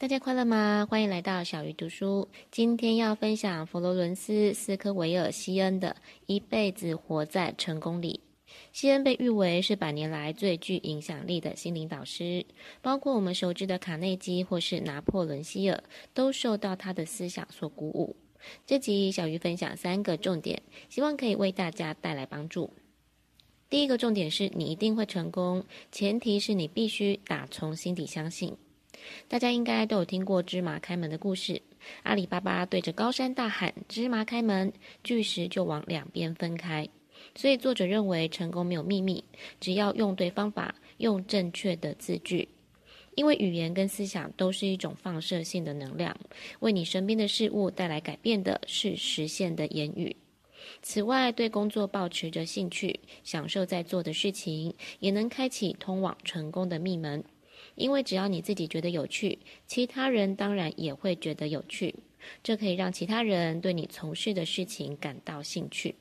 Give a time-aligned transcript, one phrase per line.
[0.00, 0.86] 大家快乐吗？
[0.88, 2.26] 欢迎来到小鱼读书。
[2.50, 5.90] 今天要分享佛罗伦斯·斯科维尔·西恩的
[6.24, 8.22] 《一辈子活在成功里》。
[8.72, 12.46] 西恩被誉为是百年来最具影响力的心灵导师，
[12.80, 15.84] 包括我们熟知的卡内基或是拿破仑希尔，
[16.14, 18.16] 都受到他的思想所鼓舞。
[18.66, 22.70] 这集小鱼分享三个重点，希望可以为大家带来帮助。
[23.68, 25.62] 第一个重点是你一定会成功，
[25.92, 28.56] 前提是你必须打从心底相信。
[29.28, 31.62] 大家应该都有听过芝麻开门的故事。
[32.02, 36.88] 阿里巴巴对着高山大喊：“芝麻开门！”巨石就往两边分开。
[37.34, 39.22] 所以作者认为，成功没有秘密，
[39.60, 42.48] 只要用对方法，用正确的字句。
[43.16, 46.16] 因为语言跟思想都是一种放射性的能量，
[46.60, 50.16] 为你身边的事物带来改变的是实现的言语。
[50.80, 57.22] 此外，对工作保持着兴趣，享受在做的事情，也能开启通往成功的密门。
[57.74, 61.94] 因为只要你自己觉得有趣，其他人当然也会觉得有趣，
[62.42, 65.94] 这可以让其他人对你从事的事情感到兴趣。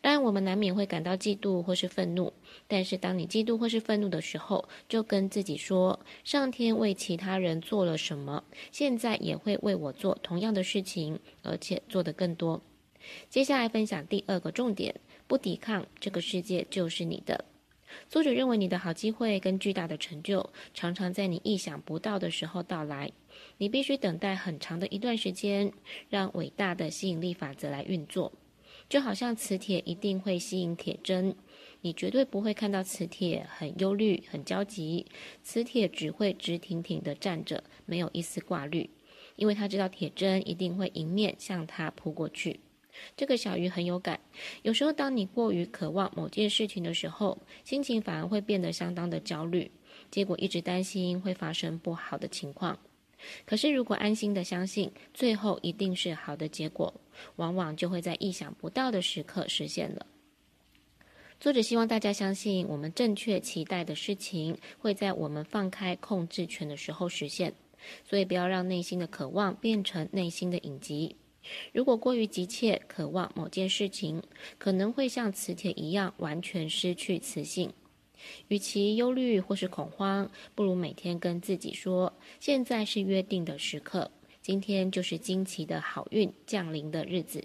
[0.00, 2.32] 当然，我们难免会感到嫉妒或是愤怒，
[2.68, 12.62] 但是当你嫉妒或是愤怒的时候，就跟自己说：上天为其他人做了什么，现在也会为我做同样的事情，而且做得更多。
[13.28, 14.94] 接下来分享第二个重点：
[15.26, 17.44] 不抵抗，这个世界就是你的。
[18.08, 23.12] 作者认为，你的好机会跟巨大的成就，常常在你意想不到的时候到来。
[23.58, 25.72] 你必须等待很长的一段时间，
[26.08, 28.32] 让伟大的吸引力法则来运作。
[28.88, 31.34] 就好像磁铁一定会吸引铁针，
[31.80, 35.06] 你绝对不会看到磁铁很忧虑、很焦急。
[35.42, 38.88] 磁铁只会直挺挺地站着，没有一丝挂虑，
[39.34, 42.60] 因为他知道铁针一定会迎面向他扑过去。
[43.16, 44.20] 这个小鱼很有感。
[44.62, 49.70] 有时候，当你过于渴望某件事情的时候，心情反而会变得相当的焦虑，
[50.10, 52.78] 结果一直担心会发生不好的情况。
[53.44, 56.92] 可是，如果安心的相信最后一定是好的结果，
[57.36, 60.06] 往往就会在意想不到的时刻实现了。
[61.40, 67.52] 作者希望大家相信，我们正确期待的事情会在我们放开控制权的时候实现，
[68.04, 71.16] 所以不要让内心的渴望变成内心的隐疾。
[71.72, 74.22] 如果过于急切渴望某件事情，
[74.58, 77.72] 可能会像磁铁一样完全失去磁性。
[78.48, 87.44] 与其忧虑或是恐慌，不如每天跟自己说：“现在是约定的时刻，今天就是惊奇的好运降临的日子。”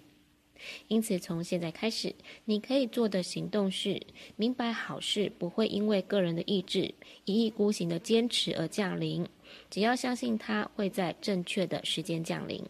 [0.88, 2.13] 因此，从现在开始，
[2.45, 4.00] 你可以做的行动是：
[4.35, 6.94] 明白好事不会因为个人的意志、
[7.25, 9.28] 一意孤行的坚持而降临，
[9.72, 12.63] 只要相信它会在正确的时间降临。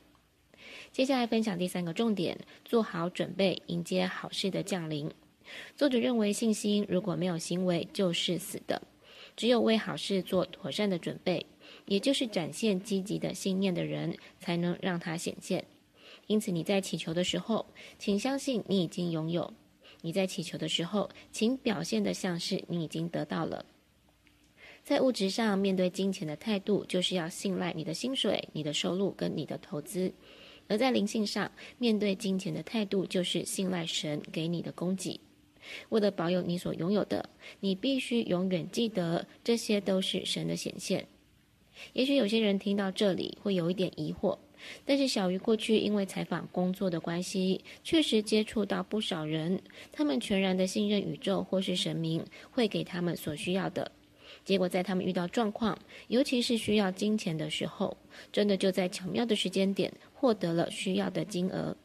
[0.92, 5.10] 接下来分享第三个重点：做好准备迎接好事的降临。
[5.78, 8.82] 作者认为，信心如果没有行为就是死的，
[9.38, 11.46] 只有为好事做妥善的准备，
[11.86, 15.64] 也就是展现积极的信念的人，才能让它显现。
[16.28, 17.66] 因此，你在祈求的时候，
[17.98, 19.54] 请相信你已经拥有；
[20.02, 23.66] 你在祈求的时候，请表现得像是你已经得到了。
[24.84, 30.14] 在物质上，面对金钱的态度，就是要信赖你的薪水、你的收入跟你的投资。
[30.72, 35.20] 而在灵性上，面对金钱的态度就是信赖神给你的供给。
[35.90, 41.06] 为了保有你所拥有的，你必须永远记得，这些都是神的显现。
[41.92, 44.38] 也许有些人听到这里会有一点疑惑，
[44.86, 49.62] 但是小鱼过去因为采访工作的关系，确实接触到不少人，
[49.92, 53.92] 他们全然的信任宇宙或是神明会给他们所需要的。
[54.44, 55.78] 结果在他们遇到状况，
[56.08, 57.98] 尤其是需要金钱的时候，
[58.32, 61.76] 真的就在巧妙的时间点获得了需要的金额。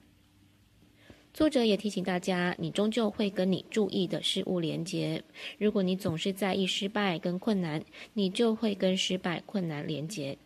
[1.34, 5.22] 作者也提醒大家，你终究会跟你注意的事物连结。
[5.58, 7.84] 如果你总是在意失败跟困难，
[8.14, 10.38] 你就会跟失败、困难连结。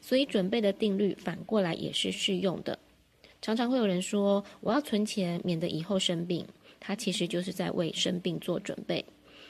[0.00, 2.76] 所以准备的定律反过来也是适用的。
[3.40, 6.44] 常常会有人说：“我要存钱，免得以后生病。”
[6.80, 9.04] 他其实就是在为生病做准备。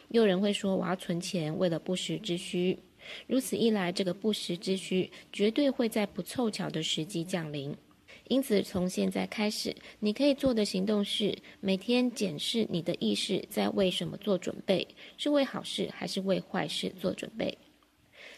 [0.09, 2.79] 又有人会说：“我要存钱，为了不时之需。”
[3.27, 7.75] 如此一来，这个不时之需绝对会在不凑巧的时机降临。
[8.29, 14.87] 因此，从现在开始，你可以做的行动是每天检视你的意识在为什么做准备，
[15.17, 17.57] 是为好事还是为坏事做准备。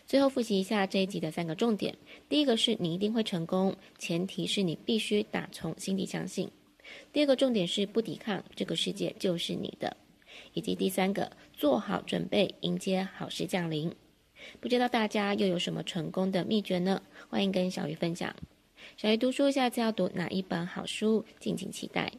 [0.06, 1.94] 最后复习一下这一集的三个重点：
[2.28, 6.48] 第一个是你一定会成功，前提是你必须打从心底相信；
[7.10, 9.96] 第二个重点是不抵抗，这个世界就是你的。
[10.52, 13.94] 以及第三个，做好准备迎接好事降临。
[14.60, 17.02] 不知道大家又有什么成功的秘诀呢？
[17.28, 18.34] 欢迎跟小鱼分享。
[18.96, 21.24] 小鱼读书下次要读哪一本好书？
[21.40, 22.12] 敬请期待。